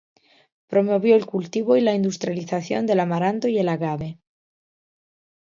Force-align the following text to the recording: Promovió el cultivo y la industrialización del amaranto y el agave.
Promovió 0.65 1.15
el 1.15 1.27
cultivo 1.27 1.77
y 1.77 1.81
la 1.81 1.93
industrialización 1.93 2.87
del 2.87 3.01
amaranto 3.01 3.47
y 3.47 3.59
el 3.59 3.69
agave. 3.69 4.17